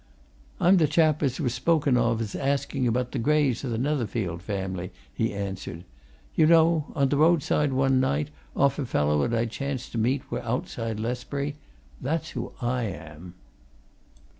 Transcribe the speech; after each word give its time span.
"I'm 0.59 0.79
t' 0.79 0.87
chap 0.87 1.21
'at 1.21 1.39
were 1.39 1.49
spoken 1.49 1.95
of 1.95 2.21
as 2.21 2.33
asking 2.33 2.87
about 2.87 3.11
t' 3.11 3.19
graves 3.19 3.63
o' 3.63 3.71
t' 3.71 3.77
Netherfield 3.79 4.41
family," 4.41 4.91
he 5.13 5.31
answered. 5.31 5.83
"You 6.33 6.47
know 6.47 6.87
on 6.95 7.09
t' 7.09 7.15
roadside 7.15 7.71
one 7.71 7.99
night, 7.99 8.31
off 8.55 8.79
a 8.79 8.87
fellow 8.87 9.23
'at 9.23 9.31
I 9.35 9.45
chanced 9.45 9.91
to 9.91 9.99
meet 9.99 10.23
wi' 10.31 10.41
outside 10.41 10.99
Lesbury. 10.99 11.55
That's 12.01 12.31
who 12.31 12.51
I 12.63 12.85
am!" 12.85 13.35